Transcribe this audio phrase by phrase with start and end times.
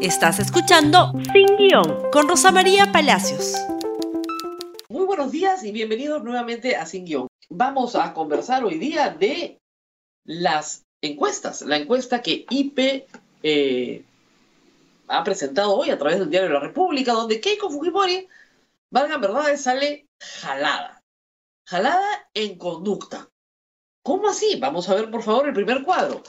[0.00, 3.56] Estás escuchando Sin Guión con Rosa María Palacios.
[4.88, 7.26] Muy buenos días y bienvenidos nuevamente a Sin Guión.
[7.48, 9.58] Vamos a conversar hoy día de
[10.24, 11.62] las encuestas.
[11.62, 13.08] La encuesta que IP
[13.42, 14.04] eh,
[15.08, 18.28] ha presentado hoy a través del diario La República, donde Keiko Fujimori,
[18.90, 21.02] valgan verdades, sale jalada.
[21.66, 23.28] Jalada en conducta.
[24.04, 24.60] ¿Cómo así?
[24.60, 26.22] Vamos a ver, por favor, el primer cuadro.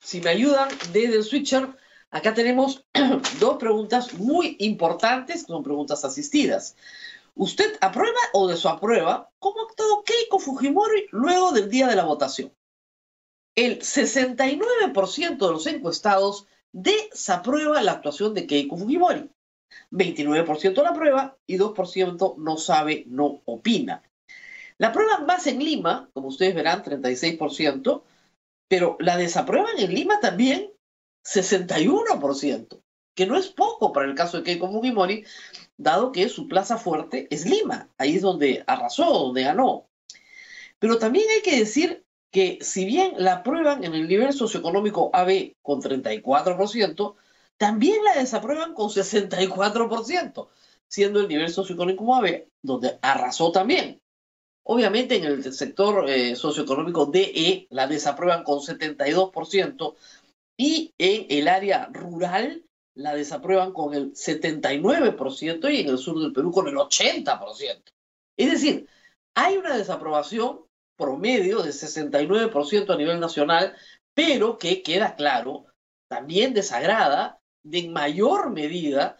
[0.00, 1.76] Si me ayudan desde el switcher,
[2.10, 2.84] acá tenemos
[3.40, 6.76] dos preguntas muy importantes, que son preguntas asistidas.
[7.34, 12.52] ¿Usted aprueba o desaprueba cómo actuado Keiko Fujimori luego del día de la votación?
[13.56, 19.30] El 69% de los encuestados desaprueba la actuación de Keiko Fujimori.
[19.90, 24.02] 29% la aprueba y 2% no sabe, no opina.
[24.78, 28.02] La prueban más en Lima, como ustedes verán, 36%,
[28.68, 30.72] pero la desaprueban en Lima también
[31.24, 32.82] 61%,
[33.14, 35.24] que no es poco para el caso de Keiko Fujimori,
[35.76, 39.88] dado que su plaza fuerte es Lima, ahí es donde arrasó, donde ganó.
[40.78, 45.54] Pero también hay que decir que si bien la aprueban en el nivel socioeconómico AB
[45.62, 47.16] con 34%,
[47.56, 50.48] también la desaprueban con 64%,
[50.86, 54.00] siendo el nivel socioeconómico AB donde arrasó también.
[54.62, 59.94] Obviamente en el sector eh, socioeconómico DE la desaprueban con 72%
[60.58, 62.64] y en el área rural
[62.94, 67.82] la desaprueban con el 79% y en el sur del Perú con el 80%.
[68.36, 68.88] Es decir,
[69.34, 70.60] hay una desaprobación
[70.96, 73.76] promedio de 69% a nivel nacional,
[74.14, 75.66] pero que queda claro,
[76.08, 79.16] también desagrada de en mayor medida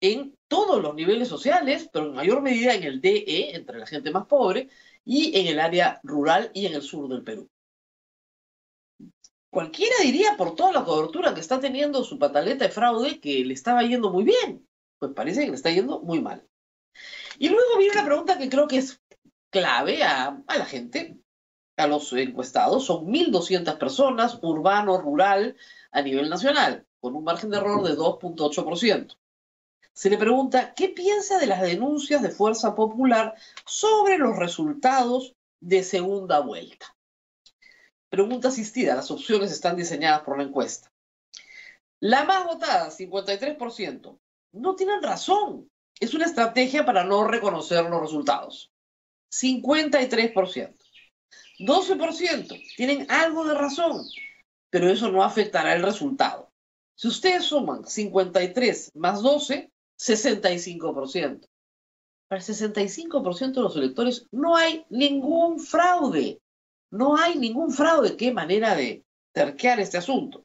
[0.00, 4.12] en todos los niveles sociales, pero en mayor medida en el DE, entre la gente
[4.12, 4.68] más pobre,
[5.04, 7.48] y en el área rural y en el sur del Perú.
[9.56, 13.54] Cualquiera diría por toda la cobertura que está teniendo su pataleta de fraude que le
[13.54, 14.68] estaba yendo muy bien.
[14.98, 16.46] Pues parece que le está yendo muy mal.
[17.38, 19.00] Y luego viene una pregunta que creo que es
[19.48, 21.18] clave a, a la gente,
[21.78, 22.84] a los encuestados.
[22.84, 25.56] Son 1.200 personas, urbano, rural,
[25.90, 29.16] a nivel nacional, con un margen de error de 2.8%
[29.94, 35.82] se le pregunta qué piensa de las denuncias de Fuerza Popular sobre los resultados de
[35.82, 36.95] segunda vuelta.
[38.08, 40.90] Pregunta asistida, las opciones están diseñadas por la encuesta.
[42.00, 44.18] La más votada, 53%,
[44.52, 45.70] no tienen razón.
[45.98, 48.70] Es una estrategia para no reconocer los resultados.
[49.30, 50.76] 53%.
[51.58, 54.04] 12% tienen algo de razón,
[54.70, 56.52] pero eso no afectará el resultado.
[56.94, 61.48] Si ustedes suman 53 más 12, 65%.
[62.28, 66.40] Para el 65% de los electores no hay ningún fraude.
[66.90, 68.16] No hay ningún fraude.
[68.16, 70.44] Qué manera de terquear este asunto.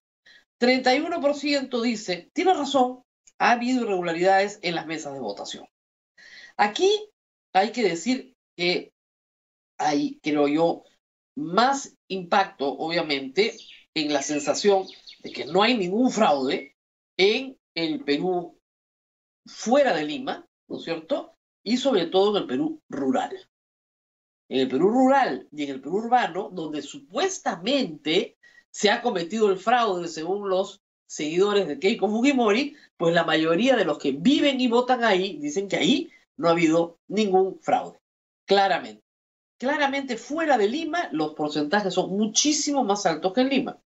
[0.60, 3.04] 31% dice, tiene razón,
[3.40, 5.66] ha habido irregularidades en las mesas de votación.
[6.58, 7.10] Aquí
[7.54, 8.94] hay que decir que
[9.78, 10.84] hay, creo yo,
[11.36, 13.58] más impacto, obviamente,
[13.96, 14.86] en la sensación
[15.20, 16.76] de que no hay ningún fraude
[17.18, 18.60] en el Perú
[19.46, 21.36] fuera de Lima, ¿no es cierto?
[21.64, 23.50] Y sobre todo en el Perú rural.
[24.52, 28.36] En el Perú rural y en el Perú urbano, donde supuestamente
[28.70, 33.86] se ha cometido el fraude según los seguidores de Keiko Fujimori, pues la mayoría de
[33.86, 38.02] los que viven y votan ahí dicen que ahí no ha habido ningún fraude.
[38.46, 39.02] Claramente.
[39.58, 43.80] Claramente fuera de Lima los porcentajes son muchísimo más altos que en Lima.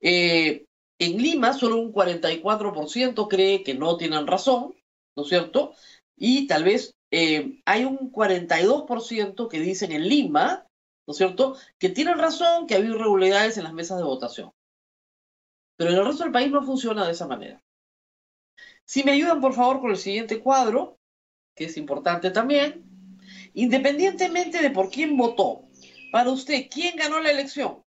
[0.00, 0.66] Eh,
[1.00, 4.72] en Lima, solo un 44% cree que no tienen razón,
[5.16, 5.74] ¿no es cierto?
[6.16, 10.66] Y tal vez eh, hay un 42% que dicen en Lima,
[11.06, 14.52] ¿no es cierto?, que tienen razón, que ha habido irregularidades en las mesas de votación.
[15.76, 17.62] Pero en el resto del país no funciona de esa manera.
[18.84, 20.98] Si me ayudan, por favor, con el siguiente cuadro,
[21.54, 22.84] que es importante también,
[23.54, 25.68] independientemente de por quién votó,
[26.12, 27.82] para usted, ¿quién ganó la elección?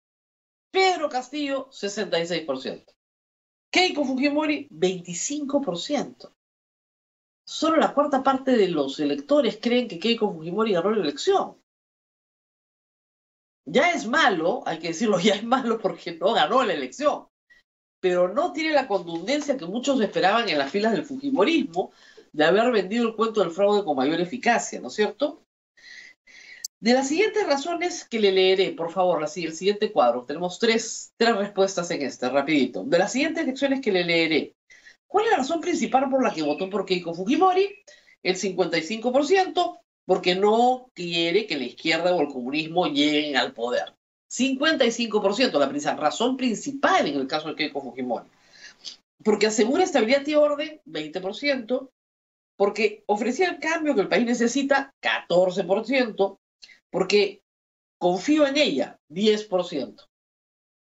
[0.71, 2.85] Pedro Castillo, 66%.
[3.71, 6.33] Keiko Fujimori, 25%.
[7.51, 11.57] Solo la cuarta parte de los electores creen que Keiko Fujimori ganó la elección.
[13.65, 17.27] Ya es malo, hay que decirlo, ya es malo porque no ganó la elección,
[17.99, 21.91] pero no tiene la contundencia que muchos esperaban en las filas del Fujimorismo
[22.31, 25.43] de haber vendido el cuento del fraude con mayor eficacia, ¿no es cierto?
[26.79, 31.11] De las siguientes razones que le leeré, por favor, así, el siguiente cuadro, tenemos tres,
[31.17, 32.85] tres respuestas en este, rapidito.
[32.85, 34.55] De las siguientes lecciones que le leeré,
[35.11, 37.83] ¿cuál es la razón principal por la que votó por Keiko Fujimori?
[38.23, 43.93] El 55%, porque no quiere que la izquierda o el comunismo lleguen al poder.
[44.29, 48.29] 55%, la razón principal en el caso de Keiko Fujimori.
[49.23, 51.91] porque asegura estabilidad y orden, 20%,
[52.55, 56.39] porque ofrecía el cambio que el país necesita, 14%,
[56.89, 57.43] porque
[57.99, 60.10] confío en ella, 10%.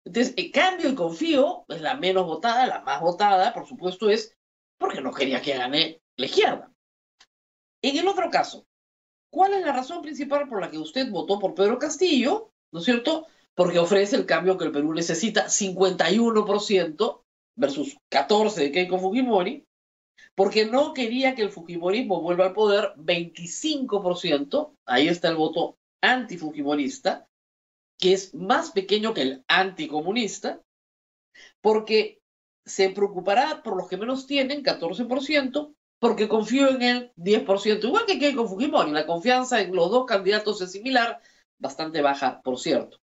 [0.05, 4.35] Entonces, el cambio y confío es la menos votada, la más votada, por supuesto, es
[4.79, 6.73] porque no quería que gane la izquierda.
[7.83, 8.67] En el otro caso,
[9.31, 12.53] ¿cuál es la razón principal por la que usted votó por Pedro Castillo?
[12.73, 13.27] ¿No es cierto?
[13.55, 17.25] Porque ofrece el cambio que el Perú necesita, 51%
[17.57, 19.67] versus 14% de Keiko Fujimori,
[20.35, 27.29] porque no quería que el Fujimorismo vuelva al poder, 25%, ahí está el voto antifujimorista,
[28.01, 30.61] que es más pequeño que el anticomunista,
[31.61, 32.21] porque
[32.65, 38.19] se preocupará por los que menos tienen, 14%, porque confío en el 10%, igual que
[38.19, 38.91] Keiko Fujimori.
[38.91, 41.21] La confianza en los dos candidatos es similar,
[41.59, 42.99] bastante baja, por cierto.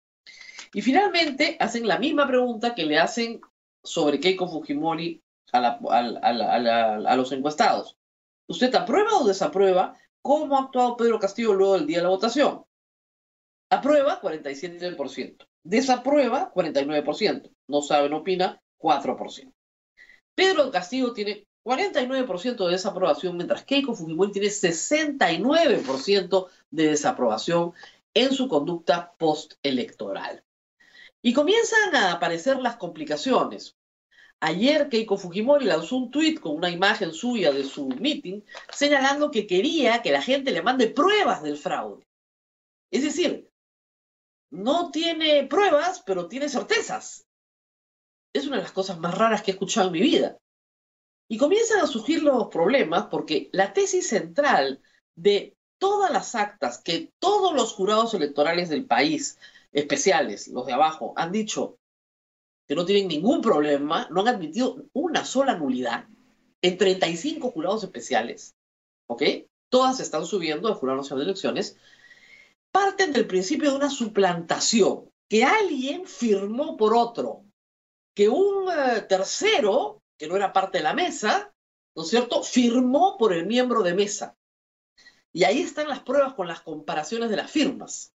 [0.72, 3.40] Y finalmente hacen la misma pregunta que le hacen
[3.84, 5.22] sobre Keiko Fujimori
[5.52, 7.98] a, a los encuestados.
[8.48, 12.65] ¿Usted aprueba o desaprueba cómo ha actuado Pedro Castillo luego del día de la votación?
[13.70, 15.46] Aprueba 47%.
[15.64, 17.50] Desaprueba 49%.
[17.68, 19.52] No sabe, no opina 4%.
[20.34, 27.72] Pedro Castillo tiene 49% de desaprobación, mientras Keiko Fujimori tiene 69% de desaprobación
[28.14, 30.44] en su conducta postelectoral.
[31.22, 33.74] Y comienzan a aparecer las complicaciones.
[34.38, 39.46] Ayer Keiko Fujimori lanzó un tuit con una imagen suya de su meeting señalando que
[39.46, 42.06] quería que la gente le mande pruebas del fraude.
[42.92, 43.50] Es decir,
[44.50, 47.26] no tiene pruebas, pero tiene certezas.
[48.32, 50.38] Es una de las cosas más raras que he escuchado en mi vida.
[51.28, 54.80] Y comienzan a surgir los problemas porque la tesis central
[55.14, 59.38] de todas las actas que todos los jurados electorales del país,
[59.72, 61.78] especiales, los de abajo, han dicho
[62.66, 66.06] que no tienen ningún problema, no han admitido una sola nulidad
[66.62, 68.54] en 35 jurados especiales,
[69.06, 69.22] ¿ok?
[69.68, 71.76] Todas están subiendo al Jurado Nacional de Elecciones,
[72.76, 77.46] parten del principio de una suplantación, que alguien firmó por otro,
[78.14, 81.54] que un eh, tercero, que no era parte de la mesa,
[81.94, 84.36] ¿no es cierto?, firmó por el miembro de mesa.
[85.32, 88.12] Y ahí están las pruebas con las comparaciones de las firmas.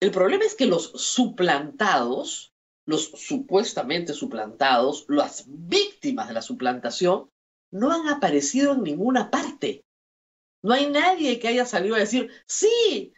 [0.00, 2.54] El problema es que los suplantados,
[2.86, 7.30] los supuestamente suplantados, las víctimas de la suplantación,
[7.70, 9.84] no han aparecido en ninguna parte.
[10.62, 13.12] No hay nadie que haya salido a decir, sí,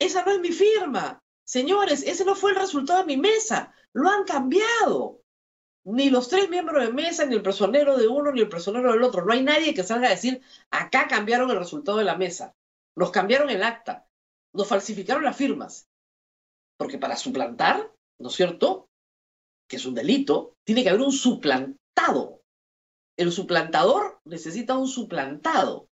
[0.00, 1.22] esa no es mi firma.
[1.44, 3.72] Señores, ese no fue el resultado de mi mesa.
[3.92, 5.20] Lo han cambiado.
[5.84, 9.02] Ni los tres miembros de mesa, ni el personero de uno, ni el personero del
[9.02, 9.24] otro.
[9.24, 12.54] No hay nadie que salga a decir, acá cambiaron el resultado de la mesa.
[12.96, 14.06] Nos cambiaron el acta.
[14.52, 15.88] Nos falsificaron las firmas.
[16.76, 18.88] Porque para suplantar, ¿no es cierto?
[19.68, 22.42] Que es un delito, tiene que haber un suplantado.
[23.16, 25.88] El suplantador necesita un suplantado.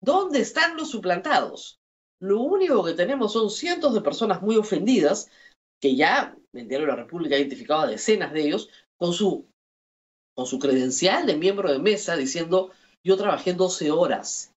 [0.00, 1.80] ¿Dónde están los suplantados?
[2.20, 5.30] Lo único que tenemos son cientos de personas muy ofendidas,
[5.80, 9.46] que ya el Diario de la República ha identificado a decenas de ellos, con su,
[10.34, 12.72] con su credencial de miembro de mesa diciendo,
[13.04, 14.52] yo trabajé 12 horas.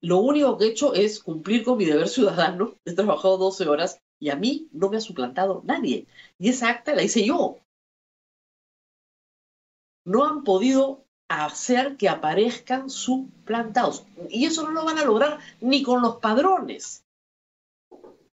[0.00, 4.00] Lo único que he hecho es cumplir con mi deber ciudadano, he trabajado 12 horas
[4.18, 6.06] y a mí no me ha suplantado nadie.
[6.38, 7.58] Y esa acta la hice yo.
[10.04, 11.01] No han podido
[11.32, 14.04] hacer que aparezcan suplantados.
[14.28, 17.04] Y eso no lo van a lograr ni con los padrones,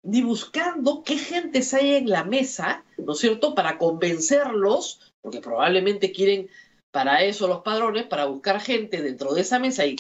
[0.03, 6.13] ni buscando qué gente hay en la mesa, ¿no es cierto?, para convencerlos, porque probablemente
[6.13, 6.49] quieren
[6.91, 9.97] para eso los padrones, para buscar gente dentro de esa mesa y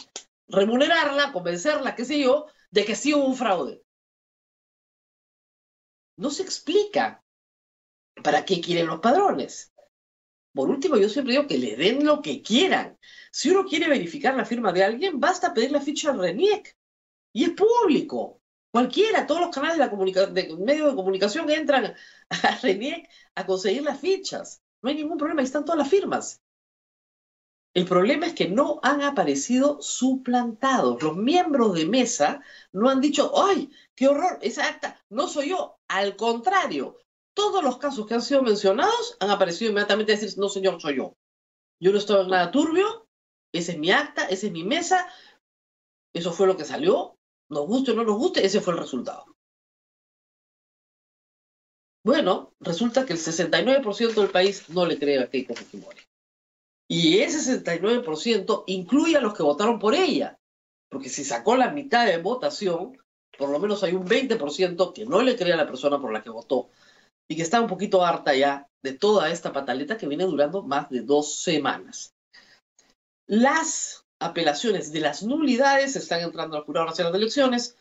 [0.48, 3.82] remunerarla, convencerla, qué sé yo, de que sí hubo un fraude.
[6.16, 7.22] No se explica
[8.24, 9.72] para qué quieren los padrones.
[10.58, 12.98] Por último, yo siempre digo que le den lo que quieran.
[13.30, 16.76] Si uno quiere verificar la firma de alguien, basta pedir la ficha al RENIEC.
[17.32, 18.42] Y es público.
[18.72, 21.94] Cualquiera, todos los canales de, de medios de comunicación entran
[22.28, 24.60] a RENIEC a conseguir las fichas.
[24.82, 26.42] No hay ningún problema, ahí están todas las firmas.
[27.72, 31.00] El problema es que no han aparecido suplantados.
[31.00, 34.40] Los miembros de mesa no han dicho, ¡ay, qué horror!
[34.42, 35.78] Esa acta no soy yo.
[35.86, 36.98] Al contrario,
[37.38, 40.96] todos los casos que han sido mencionados han aparecido inmediatamente a decir, no señor, soy
[40.96, 41.16] yo.
[41.80, 43.06] Yo no estoy en nada turbio,
[43.52, 45.06] ese es mi acta, esa es mi mesa,
[46.12, 47.16] eso fue lo que salió,
[47.48, 49.24] nos guste o no nos guste, ese fue el resultado.
[52.04, 56.00] Bueno, resulta que el 69% del país no le cree a Keiko Fujimori.
[56.88, 60.40] Y ese 69% incluye a los que votaron por ella,
[60.88, 62.98] porque si sacó la mitad de votación,
[63.38, 66.24] por lo menos hay un 20% que no le cree a la persona por la
[66.24, 66.70] que votó
[67.28, 70.88] y que está un poquito harta ya de toda esta pataleta que viene durando más
[70.88, 72.14] de dos semanas.
[73.26, 77.76] Las apelaciones de las nulidades están entrando al Jurado Nacional de Elecciones.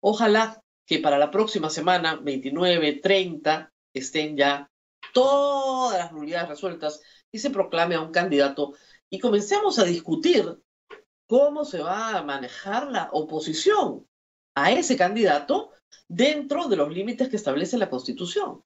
[0.00, 4.70] Ojalá que para la próxima semana, 29, 30, estén ya
[5.12, 8.74] todas las nulidades resueltas y se proclame a un candidato
[9.10, 10.58] y comencemos a discutir
[11.26, 14.06] cómo se va a manejar la oposición
[14.54, 15.72] a ese candidato
[16.08, 18.62] dentro de los límites que establece la Constitución.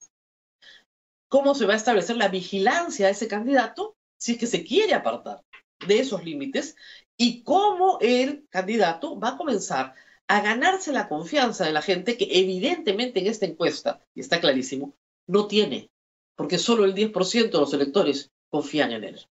[1.33, 4.93] ¿Cómo se va a establecer la vigilancia a ese candidato si es que se quiere
[4.93, 5.43] apartar
[5.89, 6.77] de esos límites?
[7.17, 9.95] Y cómo el candidato va a comenzar
[10.29, 14.95] a ganarse la confianza de la gente que evidentemente en esta encuesta, y está clarísimo,
[15.27, 15.91] no tiene,
[16.37, 19.27] porque solo el 10% de los electores confían en él,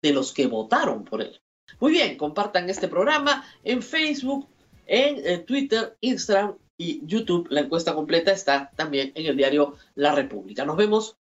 [0.00, 1.42] de los que votaron por él.
[1.80, 4.48] Muy bien, compartan este programa en Facebook,
[4.86, 7.48] en eh, Twitter, Instagram y YouTube.
[7.50, 10.64] La encuesta completa está también en el diario La República.
[10.64, 11.16] Nos vemos